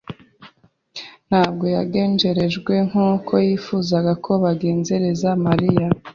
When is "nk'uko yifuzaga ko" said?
2.89-4.31